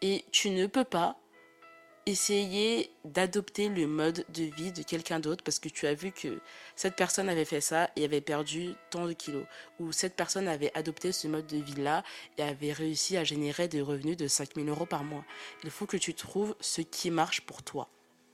Et 0.00 0.24
tu 0.32 0.50
ne 0.50 0.66
peux 0.66 0.84
pas 0.84 1.16
essayer 2.06 2.90
d'adopter 3.04 3.68
le 3.68 3.86
mode 3.86 4.24
de 4.30 4.44
vie 4.44 4.72
de 4.72 4.82
quelqu'un 4.82 5.20
d'autre 5.20 5.44
parce 5.44 5.58
que 5.58 5.68
tu 5.68 5.86
as 5.86 5.94
vu 5.94 6.10
que 6.10 6.40
cette 6.74 6.96
personne 6.96 7.28
avait 7.28 7.44
fait 7.44 7.60
ça 7.60 7.90
et 7.96 8.04
avait 8.04 8.20
perdu 8.20 8.74
tant 8.90 9.06
de 9.06 9.12
kilos 9.12 9.46
ou 9.78 9.92
cette 9.92 10.16
personne 10.16 10.48
avait 10.48 10.72
adopté 10.74 11.12
ce 11.12 11.28
mode 11.28 11.46
de 11.46 11.58
vie 11.58 11.74
là 11.74 12.02
et 12.38 12.42
avait 12.42 12.72
réussi 12.72 13.16
à 13.16 13.24
générer 13.24 13.68
des 13.68 13.80
revenus 13.80 14.16
de 14.16 14.26
5000 14.26 14.68
euros 14.68 14.86
par 14.86 15.04
mois. 15.04 15.24
Il 15.62 15.70
faut 15.70 15.86
que 15.86 15.96
tu 15.96 16.14
trouves 16.14 16.56
ce 16.60 16.80
qui 16.80 17.10
marche 17.10 17.42
pour 17.42 17.62
toi. 17.62 17.88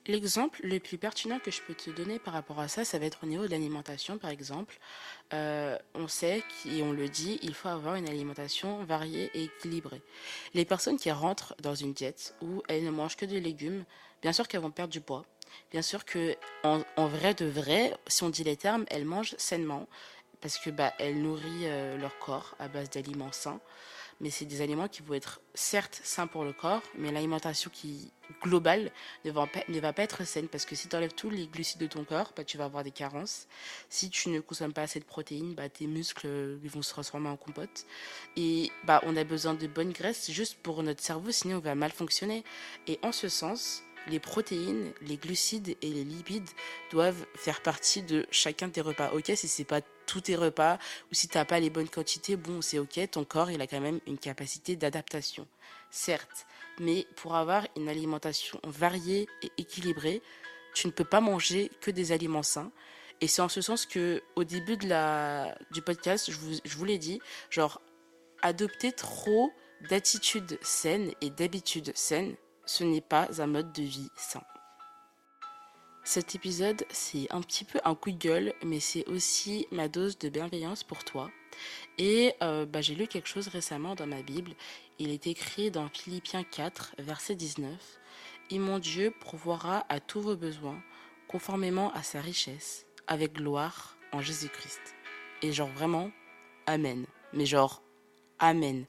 L'exemple 0.08 0.60
le 0.64 0.80
plus 0.80 0.96
pertinent 0.96 1.38
que 1.38 1.50
je 1.50 1.60
peux 1.60 1.74
te 1.74 1.90
donner 1.90 2.18
par 2.18 2.32
rapport 2.32 2.58
à 2.60 2.68
ça, 2.68 2.82
ça 2.82 2.98
va 2.98 3.04
être 3.04 3.24
au 3.24 3.26
niveau 3.26 3.44
de 3.44 3.50
l'alimentation, 3.50 4.16
par 4.16 4.30
exemple. 4.30 4.78
Euh, 5.34 5.78
on 5.94 6.08
sait, 6.08 6.42
et 6.64 6.82
on 6.82 6.92
le 6.92 7.10
dit, 7.10 7.38
il 7.42 7.52
faut 7.52 7.68
avoir 7.68 7.94
une 7.96 8.08
alimentation 8.08 8.82
variée 8.84 9.30
et 9.34 9.44
équilibrée. 9.44 10.00
Les 10.54 10.64
personnes 10.64 10.96
qui 10.96 11.10
rentrent 11.10 11.54
dans 11.60 11.74
une 11.74 11.92
diète 11.92 12.34
où 12.40 12.62
elles 12.68 12.84
ne 12.84 12.90
mangent 12.90 13.16
que 13.16 13.26
des 13.26 13.38
légumes, 13.38 13.84
bien 14.22 14.32
sûr 14.32 14.48
qu'elles 14.48 14.62
vont 14.62 14.70
perdre 14.70 14.92
du 14.94 15.02
poids. 15.02 15.26
Bien 15.70 15.82
sûr 15.82 16.06
que, 16.06 16.36
en, 16.62 16.80
vrai 17.06 17.34
de 17.34 17.44
vrai, 17.44 17.94
si 18.06 18.22
on 18.22 18.30
dit 18.30 18.44
les 18.44 18.56
termes, 18.56 18.86
elles 18.88 19.04
mangent 19.04 19.34
sainement 19.36 19.86
parce 20.40 20.56
que 20.56 20.70
bah, 20.70 20.94
elles 20.98 21.20
nourrissent 21.20 21.64
euh, 21.64 21.98
leur 21.98 22.18
corps 22.18 22.54
à 22.58 22.68
base 22.68 22.88
d'aliments 22.88 23.32
sains 23.32 23.60
mais 24.20 24.30
c'est 24.30 24.44
des 24.44 24.60
aliments 24.60 24.88
qui 24.88 25.02
vont 25.02 25.14
être 25.14 25.40
certes 25.54 26.00
sains 26.02 26.26
pour 26.26 26.44
le 26.44 26.52
corps, 26.52 26.82
mais 26.96 27.12
l'alimentation 27.12 27.70
qui 27.72 28.12
globale 28.42 28.90
ne 29.24 29.30
va, 29.30 29.46
pas, 29.92 30.02
être 30.02 30.24
saine 30.24 30.48
parce 30.48 30.64
que 30.64 30.74
si 30.74 30.88
tu 30.88 30.96
enlèves 30.96 31.14
tous 31.14 31.30
les 31.30 31.46
glucides 31.46 31.80
de 31.80 31.86
ton 31.86 32.04
corps, 32.04 32.32
bah, 32.36 32.44
tu 32.44 32.58
vas 32.58 32.64
avoir 32.64 32.84
des 32.84 32.90
carences. 32.90 33.46
Si 33.88 34.10
tu 34.10 34.28
ne 34.28 34.40
consommes 34.40 34.72
pas 34.72 34.82
assez 34.82 35.00
de 35.00 35.04
protéines, 35.04 35.54
bah, 35.54 35.68
tes 35.68 35.86
muscles 35.86 36.26
euh, 36.26 36.58
vont 36.64 36.82
se 36.82 36.90
transformer 36.90 37.28
en 37.28 37.36
compote. 37.36 37.86
Et 38.36 38.70
bah, 38.84 39.00
on 39.04 39.16
a 39.16 39.24
besoin 39.24 39.54
de 39.54 39.66
bonnes 39.66 39.92
graisses 39.92 40.30
juste 40.30 40.58
pour 40.62 40.82
notre 40.82 41.02
cerveau, 41.02 41.30
sinon 41.30 41.56
on 41.56 41.60
va 41.60 41.74
mal 41.74 41.92
fonctionner. 41.92 42.44
Et 42.86 42.98
en 43.02 43.12
ce 43.12 43.28
sens, 43.28 43.82
les 44.08 44.20
protéines, 44.20 44.92
les 45.02 45.16
glucides 45.16 45.76
et 45.82 45.90
les 45.90 46.04
lipides 46.04 46.48
doivent 46.90 47.26
faire 47.34 47.62
partie 47.62 48.02
de 48.02 48.26
chacun 48.30 48.68
de 48.68 48.72
tes 48.72 48.80
repas. 48.80 49.10
Ok, 49.12 49.30
si 49.34 49.48
c'est 49.48 49.64
pas 49.64 49.80
tous 50.06 50.22
tes 50.22 50.36
repas 50.36 50.78
ou 51.10 51.14
si 51.14 51.28
t'as 51.28 51.44
pas 51.44 51.60
les 51.60 51.70
bonnes 51.70 51.88
quantités, 51.88 52.36
bon, 52.36 52.62
c'est 52.62 52.78
ok, 52.78 52.98
ton 53.10 53.24
corps 53.24 53.50
il 53.50 53.60
a 53.60 53.66
quand 53.66 53.80
même 53.80 54.00
une 54.06 54.18
capacité 54.18 54.76
d'adaptation, 54.76 55.46
certes. 55.90 56.46
Mais 56.80 57.06
pour 57.16 57.34
avoir 57.34 57.66
une 57.76 57.88
alimentation 57.88 58.60
variée 58.64 59.28
et 59.42 59.50
équilibrée, 59.58 60.22
tu 60.74 60.86
ne 60.86 60.92
peux 60.92 61.04
pas 61.04 61.20
manger 61.20 61.70
que 61.80 61.90
des 61.90 62.12
aliments 62.12 62.42
sains. 62.42 62.70
Et 63.20 63.26
c'est 63.26 63.42
en 63.42 63.48
ce 63.48 63.60
sens 63.60 63.84
que, 63.84 64.22
au 64.36 64.44
début 64.44 64.76
de 64.76 64.88
la, 64.88 65.58
du 65.72 65.82
podcast, 65.82 66.30
je 66.30 66.36
vous, 66.36 66.54
je 66.64 66.76
vous 66.76 66.84
l'ai 66.84 66.98
dit, 66.98 67.20
genre, 67.50 67.80
adopter 68.42 68.92
trop 68.92 69.52
d'attitudes 69.88 70.58
saines 70.62 71.12
et 71.20 71.30
d'habitudes 71.30 71.90
saines, 71.96 72.36
ce 72.68 72.84
n'est 72.84 73.00
pas 73.00 73.28
un 73.40 73.46
mode 73.46 73.72
de 73.72 73.82
vie 73.82 74.10
sain. 74.14 74.42
Cet 76.04 76.34
épisode, 76.34 76.84
c'est 76.90 77.26
un 77.32 77.40
petit 77.40 77.64
peu 77.64 77.80
un 77.82 77.94
coup 77.94 78.10
de 78.10 78.18
gueule, 78.18 78.52
mais 78.62 78.78
c'est 78.78 79.06
aussi 79.08 79.66
ma 79.72 79.88
dose 79.88 80.18
de 80.18 80.28
bienveillance 80.28 80.84
pour 80.84 81.02
toi. 81.02 81.30
Et 81.96 82.34
euh, 82.42 82.66
bah, 82.66 82.82
j'ai 82.82 82.94
lu 82.94 83.06
quelque 83.06 83.28
chose 83.28 83.48
récemment 83.48 83.94
dans 83.94 84.06
ma 84.06 84.20
Bible. 84.20 84.52
Il 84.98 85.10
est 85.10 85.26
écrit 85.26 85.70
dans 85.70 85.88
Philippiens 85.88 86.44
4, 86.44 86.96
verset 86.98 87.34
19. 87.34 87.72
Et 88.50 88.58
mon 88.58 88.78
Dieu 88.78 89.14
pourvoira 89.18 89.86
à 89.88 89.98
tous 89.98 90.20
vos 90.20 90.36
besoins, 90.36 90.80
conformément 91.26 91.90
à 91.94 92.02
sa 92.02 92.20
richesse, 92.20 92.86
avec 93.06 93.32
gloire 93.32 93.96
en 94.12 94.20
Jésus-Christ. 94.20 94.94
Et 95.40 95.52
genre 95.52 95.70
vraiment, 95.70 96.10
Amen. 96.66 97.06
Mais 97.32 97.46
genre, 97.46 97.82
Amen 98.38 98.84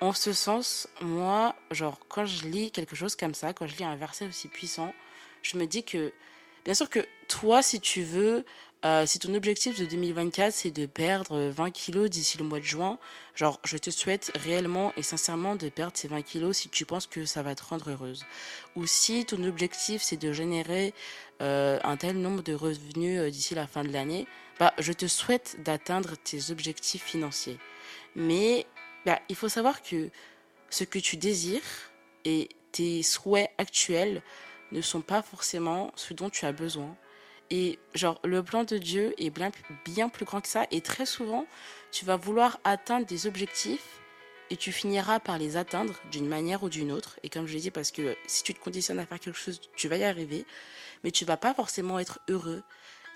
en 0.00 0.12
ce 0.12 0.32
sens, 0.32 0.88
moi, 1.00 1.54
genre, 1.70 1.98
quand 2.08 2.24
je 2.24 2.46
lis 2.46 2.70
quelque 2.70 2.96
chose 2.96 3.16
comme 3.16 3.34
ça, 3.34 3.52
quand 3.52 3.66
je 3.66 3.76
lis 3.76 3.84
un 3.84 3.96
verset 3.96 4.26
aussi 4.26 4.48
puissant, 4.48 4.94
je 5.42 5.58
me 5.58 5.66
dis 5.66 5.84
que, 5.84 6.12
bien 6.64 6.74
sûr 6.74 6.88
que 6.88 7.00
toi, 7.28 7.62
si 7.62 7.80
tu 7.80 8.02
veux, 8.02 8.44
euh, 8.86 9.04
si 9.04 9.18
ton 9.18 9.34
objectif 9.34 9.78
de 9.78 9.84
2024, 9.84 10.52
c'est 10.54 10.70
de 10.70 10.86
perdre 10.86 11.48
20 11.50 11.70
kilos 11.70 12.08
d'ici 12.08 12.38
le 12.38 12.44
mois 12.44 12.60
de 12.60 12.64
juin, 12.64 12.98
genre, 13.34 13.60
je 13.64 13.76
te 13.76 13.90
souhaite 13.90 14.32
réellement 14.42 14.94
et 14.96 15.02
sincèrement 15.02 15.54
de 15.54 15.68
perdre 15.68 15.92
ces 15.96 16.08
20 16.08 16.22
kilos 16.22 16.56
si 16.56 16.70
tu 16.70 16.86
penses 16.86 17.06
que 17.06 17.26
ça 17.26 17.42
va 17.42 17.54
te 17.54 17.62
rendre 17.62 17.90
heureuse. 17.90 18.24
Ou 18.76 18.86
si 18.86 19.26
ton 19.26 19.44
objectif, 19.44 20.00
c'est 20.02 20.16
de 20.16 20.32
générer 20.32 20.94
euh, 21.42 21.78
un 21.84 21.98
tel 21.98 22.16
nombre 22.18 22.42
de 22.42 22.54
revenus 22.54 23.20
euh, 23.20 23.30
d'ici 23.30 23.54
la 23.54 23.66
fin 23.66 23.84
de 23.84 23.92
l'année, 23.92 24.26
bah, 24.58 24.72
je 24.78 24.94
te 24.94 25.06
souhaite 25.06 25.56
d'atteindre 25.62 26.16
tes 26.16 26.50
objectifs 26.50 27.04
financiers. 27.04 27.58
Mais 28.16 28.66
bah, 29.06 29.20
il 29.28 29.36
faut 29.36 29.48
savoir 29.48 29.82
que 29.82 30.10
ce 30.70 30.84
que 30.84 30.98
tu 30.98 31.16
désires 31.16 31.60
et 32.24 32.48
tes 32.72 33.02
souhaits 33.02 33.50
actuels 33.58 34.22
ne 34.72 34.80
sont 34.80 35.00
pas 35.00 35.22
forcément 35.22 35.92
ce 35.96 36.14
dont 36.14 36.30
tu 36.30 36.44
as 36.46 36.52
besoin. 36.52 36.96
Et 37.50 37.80
genre, 37.94 38.20
le 38.22 38.42
plan 38.44 38.62
de 38.62 38.78
Dieu 38.78 39.14
est 39.18 39.30
bien, 39.30 40.08
plus 40.08 40.24
grand 40.24 40.40
que 40.40 40.46
ça. 40.46 40.66
Et 40.70 40.80
très 40.80 41.06
souvent, 41.06 41.46
tu 41.90 42.04
vas 42.04 42.16
vouloir 42.16 42.60
atteindre 42.62 43.06
des 43.06 43.26
objectifs 43.26 44.00
et 44.50 44.56
tu 44.56 44.70
finiras 44.70 45.18
par 45.18 45.38
les 45.38 45.56
atteindre 45.56 45.94
d'une 46.12 46.28
manière 46.28 46.62
ou 46.62 46.68
d'une 46.68 46.92
autre. 46.92 47.18
Et 47.24 47.28
comme 47.28 47.46
je 47.46 47.54
l'ai 47.54 47.60
dit, 47.60 47.70
parce 47.72 47.90
que 47.90 48.16
si 48.26 48.44
tu 48.44 48.54
te 48.54 48.60
conditionnes 48.60 49.00
à 49.00 49.06
faire 49.06 49.18
quelque 49.18 49.38
chose, 49.38 49.60
tu 49.74 49.88
vas 49.88 49.96
y 49.96 50.04
arriver. 50.04 50.46
Mais 51.02 51.10
tu 51.10 51.24
vas 51.24 51.36
pas 51.36 51.54
forcément 51.54 51.98
être 51.98 52.20
heureux. 52.28 52.62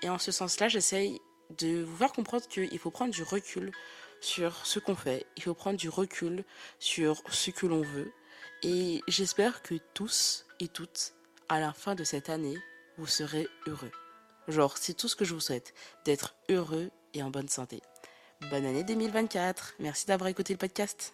Et 0.01 0.09
en 0.09 0.17
ce 0.17 0.31
sens-là, 0.31 0.67
j'essaye 0.67 1.21
de 1.57 1.83
vous 1.83 1.95
faire 1.95 2.11
comprendre 2.11 2.45
qu'il 2.47 2.79
faut 2.79 2.91
prendre 2.91 3.13
du 3.13 3.23
recul 3.23 3.71
sur 4.21 4.65
ce 4.65 4.79
qu'on 4.79 4.95
fait, 4.95 5.25
il 5.37 5.43
faut 5.43 5.53
prendre 5.53 5.77
du 5.77 5.89
recul 5.89 6.43
sur 6.79 7.21
ce 7.29 7.51
que 7.51 7.65
l'on 7.65 7.81
veut. 7.81 8.11
Et 8.63 9.01
j'espère 9.07 9.61
que 9.61 9.75
tous 9.93 10.45
et 10.59 10.67
toutes, 10.67 11.13
à 11.49 11.59
la 11.59 11.73
fin 11.73 11.95
de 11.95 12.03
cette 12.03 12.29
année, 12.29 12.57
vous 12.97 13.07
serez 13.07 13.47
heureux. 13.67 13.91
Genre, 14.47 14.77
c'est 14.77 14.93
tout 14.93 15.07
ce 15.07 15.15
que 15.15 15.25
je 15.25 15.33
vous 15.33 15.39
souhaite, 15.39 15.73
d'être 16.05 16.35
heureux 16.49 16.89
et 17.13 17.23
en 17.23 17.29
bonne 17.29 17.49
santé. 17.49 17.81
Bonne 18.49 18.65
année 18.65 18.83
2024. 18.83 19.75
Merci 19.79 20.05
d'avoir 20.05 20.29
écouté 20.29 20.53
le 20.53 20.59
podcast. 20.59 21.13